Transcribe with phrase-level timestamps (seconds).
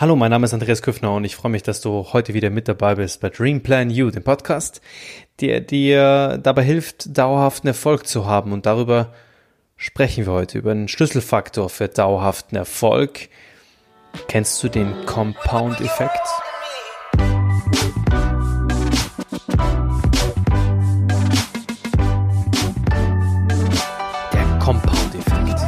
[0.00, 2.68] Hallo, mein Name ist Andreas Küffner und ich freue mich, dass du heute wieder mit
[2.68, 4.80] dabei bist bei Dream Plan You, dem Podcast,
[5.40, 8.52] der dir dabei hilft, dauerhaften Erfolg zu haben.
[8.52, 9.12] Und darüber
[9.76, 13.28] sprechen wir heute, über einen Schlüsselfaktor für dauerhaften Erfolg.
[14.28, 16.28] Kennst du den Compound-Effekt?
[24.32, 25.60] Der Compound-Effekt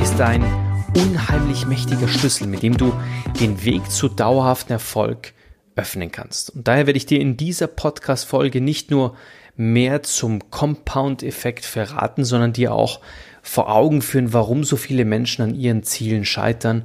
[0.00, 0.69] ist ein
[1.00, 2.92] unheimlich mächtiger Schlüssel, mit dem du
[3.40, 5.32] den Weg zu dauerhaften Erfolg
[5.74, 6.50] öffnen kannst.
[6.50, 9.16] Und daher werde ich dir in dieser Podcast-Folge nicht nur
[9.56, 13.00] mehr zum Compound-Effekt verraten, sondern dir auch
[13.40, 16.84] vor Augen führen, warum so viele Menschen an ihren Zielen scheitern,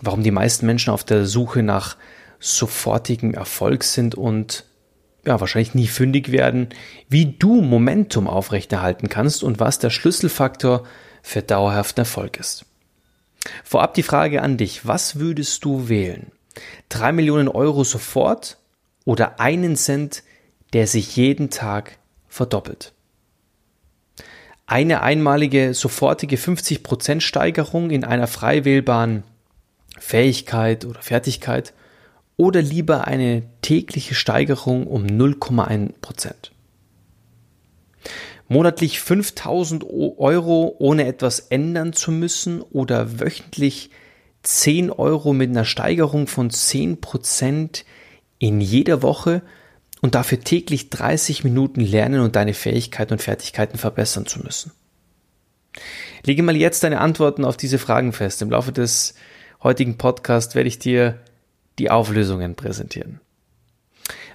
[0.00, 1.96] warum die meisten Menschen auf der Suche nach
[2.40, 4.64] sofortigem Erfolg sind und
[5.26, 6.70] ja, wahrscheinlich nie fündig werden,
[7.08, 10.82] wie du Momentum aufrechterhalten kannst und was der Schlüsselfaktor
[11.22, 12.66] für dauerhaften Erfolg ist.
[13.62, 16.32] Vorab die Frage an dich, was würdest du wählen?
[16.88, 18.58] Drei Millionen Euro sofort
[19.04, 20.22] oder einen Cent,
[20.72, 22.92] der sich jeden Tag verdoppelt?
[24.66, 29.24] Eine einmalige, sofortige 50% Steigerung in einer frei wählbaren
[29.98, 31.74] Fähigkeit oder Fertigkeit
[32.36, 36.53] oder lieber eine tägliche Steigerung um 0,1%?
[38.48, 43.90] Monatlich 5000 Euro ohne etwas ändern zu müssen oder wöchentlich
[44.42, 47.84] 10 Euro mit einer Steigerung von 10 Prozent
[48.38, 49.42] in jeder Woche
[50.02, 54.72] und dafür täglich 30 Minuten lernen und deine Fähigkeiten und Fertigkeiten verbessern zu müssen.
[56.24, 58.42] Lege mal jetzt deine Antworten auf diese Fragen fest.
[58.42, 59.14] Im Laufe des
[59.62, 61.20] heutigen Podcasts werde ich dir
[61.78, 63.20] die Auflösungen präsentieren.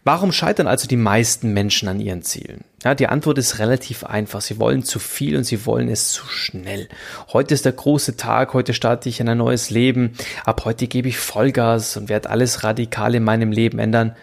[0.04, 2.64] Warum scheitern also die meisten Menschen an ihren Zielen?
[2.84, 4.42] Ja, die Antwort ist relativ einfach.
[4.42, 6.88] Sie wollen zu viel und sie wollen es zu schnell.
[7.34, 10.14] Heute ist der große Tag, heute starte ich in ein neues Leben.
[10.46, 14.16] Ab heute gebe ich Vollgas und werde alles radikal in meinem Leben ändern.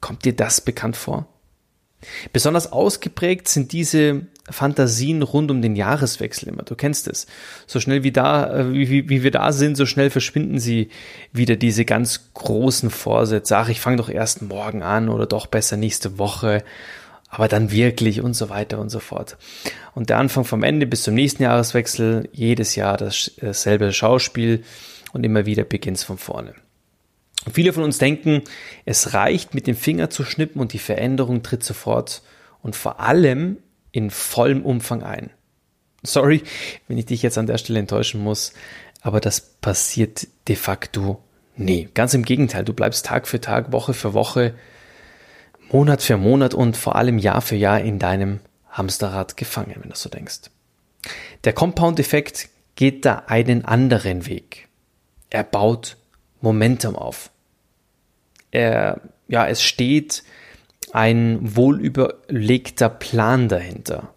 [0.00, 1.26] Kommt dir das bekannt vor?
[2.32, 6.62] Besonders ausgeprägt sind diese Fantasien rund um den Jahreswechsel immer.
[6.62, 7.26] Du kennst es.
[7.66, 10.88] So schnell wie da, äh, wie, wie wir da sind, so schnell verschwinden sie
[11.32, 13.56] wieder diese ganz großen Vorsätze.
[13.56, 16.64] Ach, ich fange doch erst morgen an oder doch besser nächste Woche,
[17.28, 19.36] aber dann wirklich und so weiter und so fort.
[19.94, 24.64] Und der Anfang vom Ende bis zum nächsten Jahreswechsel, jedes Jahr dasselbe Schauspiel
[25.12, 26.54] und immer wieder beginnt's von vorne.
[27.52, 28.42] Viele von uns denken,
[28.84, 32.22] es reicht mit dem Finger zu schnippen und die Veränderung tritt sofort
[32.62, 33.58] und vor allem
[33.92, 35.30] in vollem Umfang ein.
[36.02, 36.42] Sorry,
[36.86, 38.52] wenn ich dich jetzt an der Stelle enttäuschen muss,
[39.00, 41.22] aber das passiert de facto
[41.56, 41.88] nie.
[41.94, 44.54] Ganz im Gegenteil, du bleibst Tag für Tag, Woche für Woche,
[45.70, 48.40] Monat für Monat und vor allem Jahr für Jahr in deinem
[48.70, 50.50] Hamsterrad gefangen, wenn du so denkst.
[51.44, 54.68] Der Compound-Effekt geht da einen anderen Weg.
[55.28, 55.96] Er baut
[56.40, 57.30] Momentum auf.
[58.50, 60.24] Er, ja, es steht
[60.92, 64.14] ein wohlüberlegter Plan dahinter.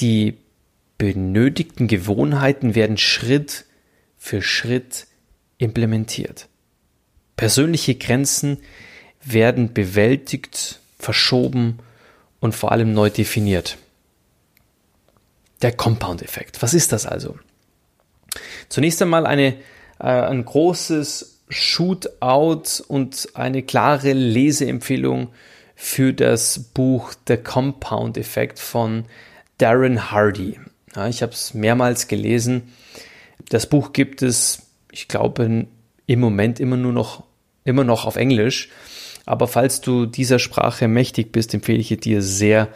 [0.00, 0.38] Die
[0.98, 3.66] benötigten Gewohnheiten werden Schritt
[4.16, 5.06] für Schritt
[5.58, 6.48] implementiert.
[7.36, 8.58] Persönliche Grenzen
[9.22, 11.78] werden bewältigt, verschoben
[12.40, 13.78] und vor allem neu definiert.
[15.62, 16.62] Der Compound-Effekt.
[16.62, 17.38] Was ist das also?
[18.68, 19.56] Zunächst einmal eine,
[19.98, 25.28] äh, ein großes Shootout und eine klare Leseempfehlung
[25.74, 29.04] für das Buch The Compound Effect von
[29.58, 30.58] Darren Hardy.
[30.94, 32.72] Ja, ich habe es mehrmals gelesen.
[33.48, 35.66] Das Buch gibt es, ich glaube,
[36.06, 37.24] im Moment immer nur noch,
[37.64, 38.68] immer noch auf Englisch.
[39.26, 42.68] Aber falls du dieser Sprache mächtig bist, empfehle ich dir sehr,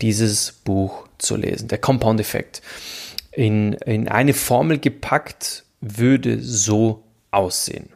[0.00, 1.68] dieses Buch zu lesen.
[1.68, 2.62] Der Compound Effekt.
[3.32, 7.90] In, in eine Formel gepackt würde so aussehen.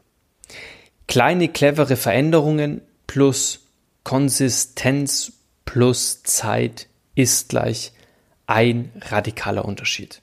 [1.06, 3.60] Kleine, clevere Veränderungen plus
[4.02, 5.32] Konsistenz
[5.64, 7.92] plus Zeit ist gleich
[8.46, 10.20] ein radikaler Unterschied.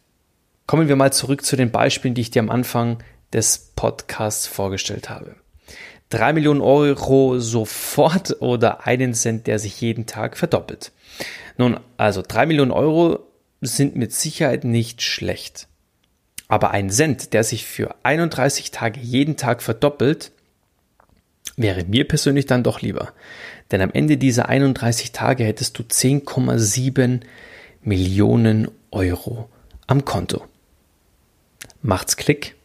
[0.68, 3.04] Kommen wir mal zurück zu den Beispielen, die ich dir am Anfang
[3.34, 5.36] des Podcasts vorgestellt habe.
[6.10, 10.92] Drei Millionen Euro sofort oder einen Cent, der sich jeden Tag verdoppelt.
[11.58, 13.20] Nun, also drei Millionen Euro
[13.62, 15.68] sind mit Sicherheit nicht schlecht.
[16.48, 20.32] Aber ein Cent, der sich für 31 Tage jeden Tag verdoppelt,
[21.62, 23.14] wäre mir persönlich dann doch lieber.
[23.72, 27.22] Denn am Ende dieser 31 Tage hättest du 10,7
[27.84, 29.50] Millionen Euro
[29.88, 30.46] am Konto.
[31.82, 32.56] Macht's Klick?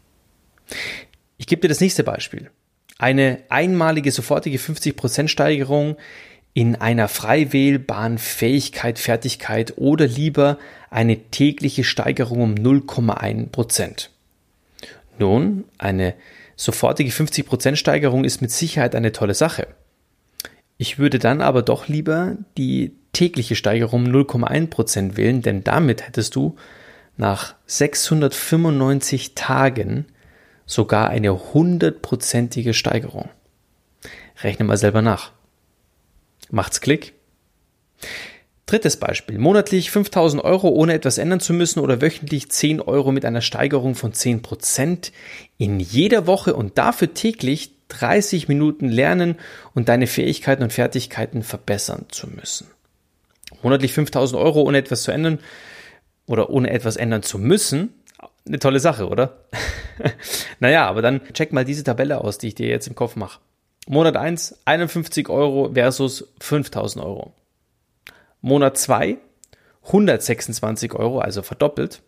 [1.39, 2.51] Ich gebe dir das nächste Beispiel.
[2.99, 5.97] Eine einmalige sofortige 50% Steigerung
[6.55, 10.59] in einer frei wählbaren Fähigkeit, Fertigkeit oder lieber
[10.91, 14.09] eine tägliche Steigerung um 0,1%.
[15.19, 16.15] Nun, eine
[16.56, 19.69] sofortige 50% Steigerung ist mit Sicherheit eine tolle Sache.
[20.79, 26.56] Ich würde dann aber doch lieber die tägliche Steigerung 0,1% wählen, denn damit hättest du
[27.17, 30.06] nach 695 Tagen
[30.67, 33.31] sogar eine hundertprozentige Steigerung.
[34.43, 35.32] Rechne mal selber nach.
[36.50, 37.14] Macht's Klick?
[38.67, 39.39] Drittes Beispiel.
[39.39, 43.95] Monatlich 5000 Euro ohne etwas ändern zu müssen oder wöchentlich 10 Euro mit einer Steigerung
[43.95, 45.13] von 10 Prozent
[45.57, 49.37] in jeder Woche und dafür täglich 30 Minuten lernen
[49.75, 52.67] und deine Fähigkeiten und Fertigkeiten verbessern zu müssen.
[53.63, 55.39] Monatlich 5000 Euro ohne etwas zu ändern
[56.27, 57.95] oder ohne etwas ändern zu müssen.
[58.49, 59.45] Eine tolle Sache, oder?
[60.59, 63.39] naja, aber dann check mal diese Tabelle aus, die ich dir jetzt im Kopf mache.
[63.87, 67.33] Monat 1, 51 Euro versus 5000 Euro.
[68.47, 69.19] Monat 2,
[69.83, 72.01] 126 Euro, also verdoppelt.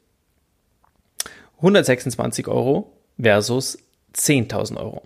[1.56, 3.76] 126 Euro versus
[4.14, 5.02] 10.000 Euro.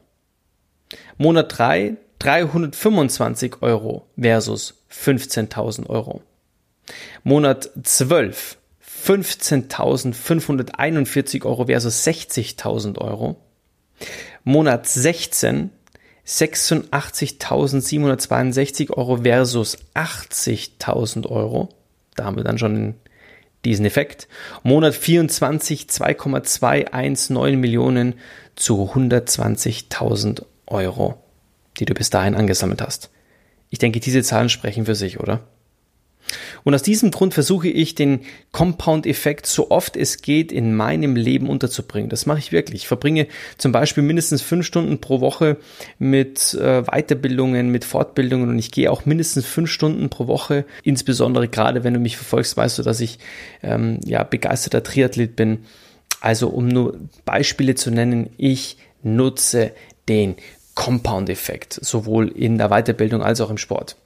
[1.17, 6.20] Monat 3, 325 Euro versus 15.000 Euro.
[7.25, 13.37] Monat 12, 15.541 Euro versus 60.000 Euro.
[14.44, 15.70] Monat 16,
[16.26, 21.69] 86.762 Euro versus 80.000 Euro.
[22.14, 22.94] Da haben wir dann schon
[23.64, 24.28] diesen Effekt.
[24.62, 28.14] Monat 24 2,219 Millionen
[28.56, 31.22] zu 120.000 Euro,
[31.78, 33.10] die du bis dahin angesammelt hast.
[33.70, 35.40] Ich denke, diese Zahlen sprechen für sich, oder?
[36.64, 38.20] Und aus diesem Grund versuche ich, den
[38.52, 42.08] Compound-Effekt so oft es geht in meinem Leben unterzubringen.
[42.08, 42.82] Das mache ich wirklich.
[42.82, 43.26] Ich verbringe
[43.58, 45.56] zum Beispiel mindestens fünf Stunden pro Woche
[45.98, 50.64] mit äh, Weiterbildungen, mit Fortbildungen und ich gehe auch mindestens fünf Stunden pro Woche.
[50.82, 53.19] Insbesondere gerade, wenn du mich verfolgst, weißt du, dass ich
[53.62, 55.58] ähm, ja begeisterter Triathlet bin.
[56.20, 59.72] Also um nur Beispiele zu nennen, ich nutze
[60.08, 60.36] den
[60.74, 63.96] Compound-Effekt, sowohl in der Weiterbildung als auch im Sport.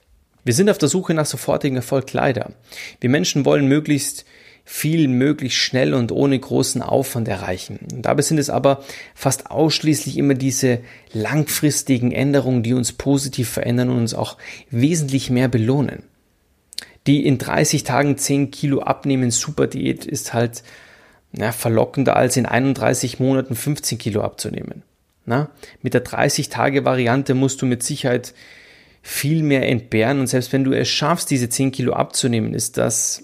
[0.47, 2.53] Wir sind auf der Suche nach sofortigem Erfolg leider.
[3.01, 4.25] Wir Menschen wollen möglichst
[4.65, 7.81] viel möglichst schnell und ohne großen Aufwand erreichen.
[7.93, 8.85] Dabei sind es aber
[9.15, 10.81] fast ausschließlich immer diese
[11.13, 14.37] langfristigen Änderungen, die uns positiv verändern und uns auch
[14.71, 16.05] wesentlich mehr belohnen.
[17.09, 20.63] Die in 30 Tagen 10 Kilo abnehmen Superdiät ist halt
[21.33, 24.85] na, verlockender als in 31 Monaten 15 Kilo abzunehmen.
[25.25, 25.51] Na,
[25.83, 28.33] mit der 30 Tage Variante musst du mit Sicherheit
[29.07, 30.19] viel mehr entbehren.
[30.19, 33.23] Und selbst wenn du es schaffst, diese 10 Kilo abzunehmen, ist das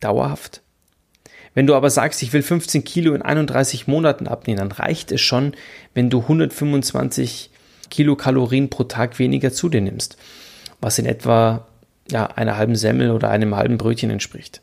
[0.00, 0.62] dauerhaft.
[1.52, 5.20] Wenn du aber sagst, ich will 15 Kilo in 31 Monaten abnehmen, dann reicht es
[5.20, 5.52] schon,
[5.92, 7.50] wenn du 125
[7.90, 10.16] Kilokalorien pro Tag weniger zu dir nimmst,
[10.80, 11.66] was in etwa
[12.10, 14.62] ja, einer halben Semmel oder einem halben Brötchen entspricht.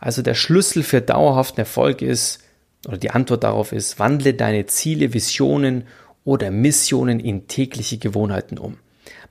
[0.00, 2.40] Also der Schlüssel für dauerhaften Erfolg ist,
[2.88, 5.84] oder die Antwort darauf ist, wandle deine Ziele, Visionen
[6.24, 8.78] oder Missionen in tägliche Gewohnheiten um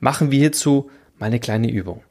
[0.02, 2.04] machen wir hierzu mal eine kleine Übung.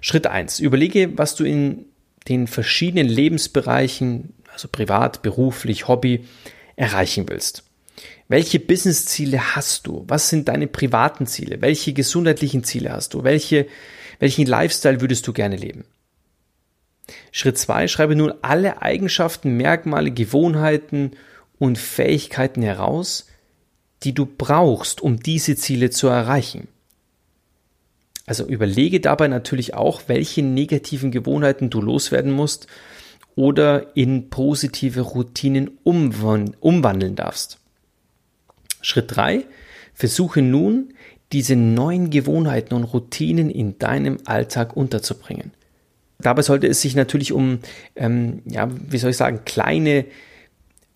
[0.00, 1.84] Schritt eins: Überlege, was du in
[2.26, 6.24] den verschiedenen Lebensbereichen, also privat, beruflich, Hobby,
[6.74, 7.62] erreichen willst.
[8.26, 10.04] Welche Businessziele hast du?
[10.08, 11.62] Was sind deine privaten Ziele?
[11.62, 13.24] Welche gesundheitlichen Ziele hast du?
[13.24, 13.66] Welche,
[14.18, 15.84] welchen Lifestyle würdest du gerne leben?
[17.30, 21.12] Schritt zwei: Schreibe nun alle Eigenschaften, Merkmale, Gewohnheiten
[21.58, 23.26] und Fähigkeiten heraus,
[24.02, 26.68] die du brauchst, um diese Ziele zu erreichen.
[28.28, 32.66] Also überlege dabei natürlich auch, welche negativen Gewohnheiten du loswerden musst
[33.36, 37.58] oder in positive Routinen umwandeln darfst.
[38.82, 39.46] Schritt drei:
[39.94, 40.92] Versuche nun,
[41.32, 45.52] diese neuen Gewohnheiten und Routinen in deinem Alltag unterzubringen.
[46.18, 47.60] Dabei sollte es sich natürlich um,
[47.96, 50.04] ähm, ja, wie soll ich sagen, kleine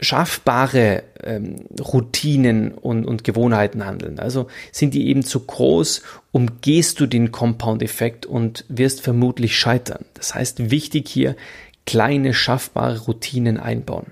[0.03, 4.19] schaffbare ähm, Routinen und, und Gewohnheiten handeln.
[4.19, 10.05] Also sind die eben zu groß, umgehst du den Compound-Effekt und wirst vermutlich scheitern.
[10.15, 11.37] Das heißt, wichtig hier,
[11.87, 14.07] kleine schaffbare Routinen einbauen.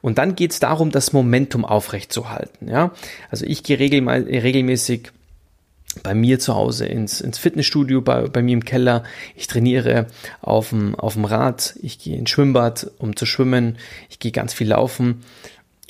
[0.00, 2.68] Und dann geht es darum, das Momentum aufrechtzuerhalten.
[2.68, 2.92] Ja?
[3.30, 5.12] Also ich gehe regelmäßig
[6.02, 9.04] bei mir zu Hause ins, ins Fitnessstudio, bei, bei mir im Keller.
[9.34, 10.06] Ich trainiere
[10.40, 13.78] auf dem, auf dem Rad, ich gehe ins Schwimmbad, um zu schwimmen,
[14.08, 15.22] ich gehe ganz viel laufen.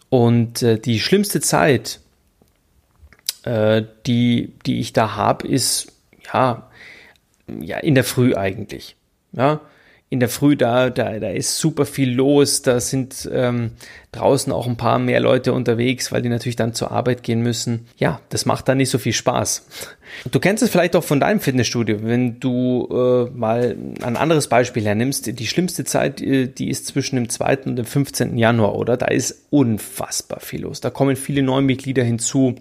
[0.09, 2.01] Und äh, die schlimmste Zeit,
[3.45, 5.93] äh, die, die ich da habe, ist
[6.33, 6.71] ja,
[7.61, 8.97] ja in der Früh eigentlich.
[9.33, 9.61] Ja,
[10.13, 13.71] in der Früh da, da, da ist super viel los, da sind ähm,
[14.11, 17.87] draußen auch ein paar mehr Leute unterwegs, weil die natürlich dann zur Arbeit gehen müssen.
[17.97, 19.69] Ja, das macht dann nicht so viel Spaß.
[20.33, 24.85] Du kennst es vielleicht auch von deinem Fitnessstudio, wenn du äh, mal ein anderes Beispiel
[24.85, 25.39] hernimmst.
[25.39, 27.59] Die schlimmste Zeit, äh, die ist zwischen dem 2.
[27.59, 28.37] und dem 15.
[28.37, 28.97] Januar, oder?
[28.97, 30.81] Da ist unfassbar viel los.
[30.81, 32.57] Da kommen viele neue Mitglieder hinzu.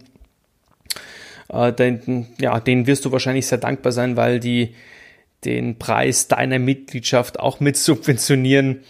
[1.52, 4.76] Äh, den, ja, denen wirst du wahrscheinlich sehr dankbar sein, weil die
[5.46, 8.82] den Preis deiner Mitgliedschaft auch mit subventionieren.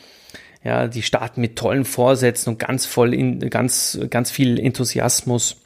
[0.64, 5.58] Ja, die starten mit tollen Vorsätzen und ganz voll in, ganz, ganz viel Enthusiasmus.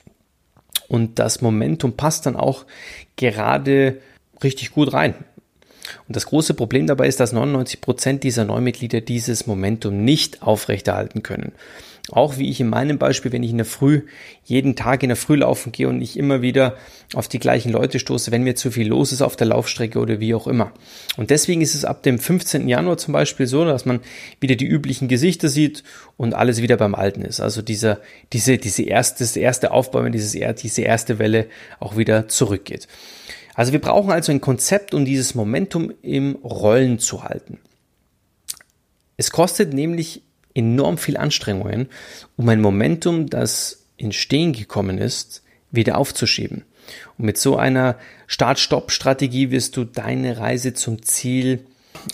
[0.87, 2.65] Und das Momentum passt dann auch
[3.15, 4.01] gerade
[4.43, 5.15] richtig gut rein.
[6.07, 11.23] Und das große Problem dabei ist, dass 99 Prozent dieser Neumitglieder dieses Momentum nicht aufrechterhalten
[11.23, 11.53] können.
[12.11, 14.01] Auch wie ich in meinem Beispiel, wenn ich in der Früh,
[14.43, 16.75] jeden Tag in der Früh laufen gehe und ich immer wieder
[17.13, 20.19] auf die gleichen Leute stoße, wenn mir zu viel los ist auf der Laufstrecke oder
[20.19, 20.73] wie auch immer.
[21.15, 22.67] Und deswegen ist es ab dem 15.
[22.67, 24.01] Januar zum Beispiel so, dass man
[24.41, 25.85] wieder die üblichen Gesichter sieht
[26.17, 27.39] und alles wieder beim Alten ist.
[27.39, 28.01] Also dieser,
[28.33, 31.47] diese, diese erste, das erste Aufbäumen, dieses, diese erste Welle
[31.79, 32.89] auch wieder zurückgeht.
[33.55, 37.59] Also wir brauchen also ein Konzept, um dieses Momentum im Rollen zu halten.
[39.15, 40.21] Es kostet nämlich
[40.53, 41.89] enorm viel Anstrengungen,
[42.37, 46.63] um ein Momentum, das in Stehen gekommen ist, wieder aufzuschieben.
[47.17, 51.65] Und mit so einer Start-Stopp-Strategie wirst du deine Reise zum Ziel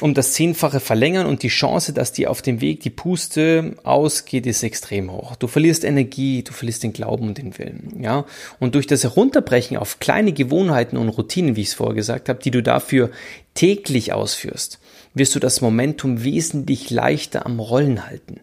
[0.01, 4.45] um das Zehnfache verlängern und die Chance, dass dir auf dem Weg die Puste ausgeht,
[4.45, 5.35] ist extrem hoch.
[5.35, 8.25] Du verlierst Energie, du verlierst den Glauben und den Willen, ja.
[8.59, 12.39] Und durch das Herunterbrechen auf kleine Gewohnheiten und Routinen, wie ich es vorher gesagt habe,
[12.39, 13.09] die du dafür
[13.55, 14.79] täglich ausführst,
[15.13, 18.41] wirst du das Momentum wesentlich leichter am Rollen halten.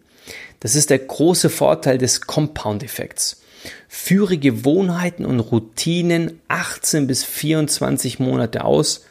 [0.59, 3.41] Das ist der große Vorteil des Compound-Effekts.
[3.87, 9.05] Führe Gewohnheiten und Routinen 18 bis 24 Monate aus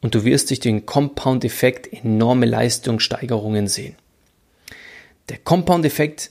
[0.00, 3.96] und du wirst durch den Compound-Effekt enorme Leistungssteigerungen sehen.
[5.28, 6.30] Der Compound-Effekt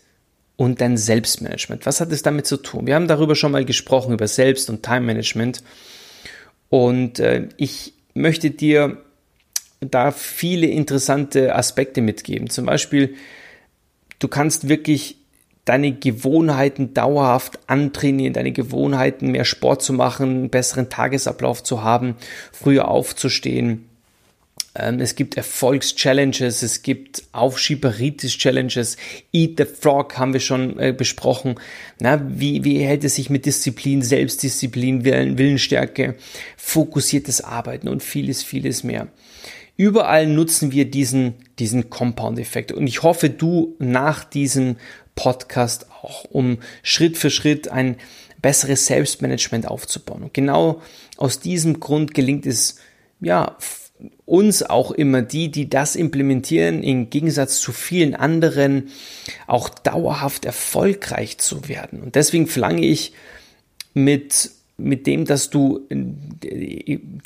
[0.55, 1.85] und dein Selbstmanagement.
[1.85, 2.85] Was hat es damit zu tun?
[2.85, 5.63] Wir haben darüber schon mal gesprochen, über Selbst- und Time-Management.
[6.67, 8.97] Und äh, ich möchte dir
[9.81, 12.49] da viele interessante Aspekte mitgeben.
[12.49, 13.15] Zum Beispiel,
[14.19, 15.17] du kannst wirklich
[15.65, 22.15] deine Gewohnheiten dauerhaft antrainieren, deine Gewohnheiten mehr Sport zu machen, besseren Tagesablauf zu haben,
[22.51, 23.85] früher aufzustehen.
[24.75, 28.97] Ähm, es gibt Erfolgschallenges, es gibt Aufschieberitis-Challenges,
[29.31, 31.55] Eat the Frog haben wir schon äh, besprochen.
[31.99, 36.15] Na, wie, wie hält es sich mit Disziplin, Selbstdisziplin, Willenstärke,
[36.57, 39.07] fokussiertes Arbeiten und vieles, vieles mehr.
[39.79, 42.73] Überall nutzen wir diesen, diesen Compound-Effekt.
[42.73, 44.75] Und ich hoffe, du nach diesem
[45.15, 47.95] Podcast auch, um Schritt für Schritt ein
[48.41, 50.23] besseres Selbstmanagement aufzubauen.
[50.23, 50.81] Und genau
[51.15, 52.75] aus diesem Grund gelingt es,
[53.21, 53.55] ja,
[54.25, 58.89] uns auch immer die, die das implementieren, im Gegensatz zu vielen anderen,
[59.47, 62.01] auch dauerhaft erfolgreich zu werden.
[62.01, 63.13] Und deswegen verlange ich
[63.93, 65.81] mit mit dem, dass du,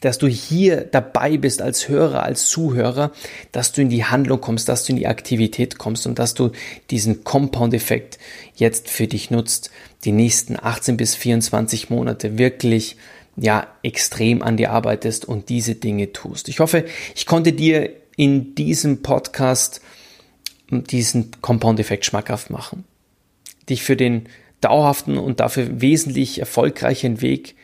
[0.02, 3.12] dass du hier dabei bist als Hörer, als Zuhörer,
[3.52, 6.52] dass du in die Handlung kommst, dass du in die Aktivität kommst und dass du
[6.90, 8.20] diesen Compound-Effekt
[8.56, 9.72] jetzt für dich nutzt,
[10.04, 12.98] die nächsten 18 bis 24 Monate wirklich
[13.36, 16.50] ja extrem an dir arbeitest und diese Dinge tust.
[16.50, 19.82] Ich hoffe, ich konnte dir in diesem Podcast
[20.70, 22.86] diesen Compound-Effekt schmackhaft machen,
[23.70, 24.28] dich für den
[24.64, 27.56] dauerhaften und dafür wesentlich erfolgreichen Weg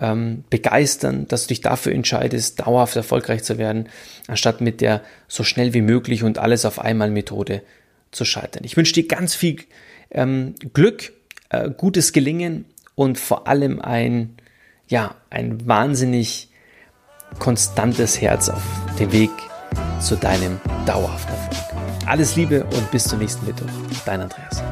[0.00, 3.88] ähm, begeistern, dass du dich dafür entscheidest, dauerhaft erfolgreich zu werden,
[4.26, 7.62] anstatt mit der so schnell wie möglich und alles auf einmal Methode
[8.10, 8.62] zu scheitern.
[8.64, 9.56] Ich wünsche dir ganz viel
[10.10, 11.12] ähm, Glück,
[11.50, 12.64] äh, gutes Gelingen
[12.94, 14.36] und vor allem ein,
[14.88, 16.48] ja, ein wahnsinnig
[17.38, 18.62] konstantes Herz auf
[18.98, 19.30] dem Weg
[20.00, 21.78] zu deinem dauerhaften Erfolg.
[22.06, 23.68] Alles Liebe und bis zum nächsten Mittwoch.
[24.06, 24.62] Dein Andreas.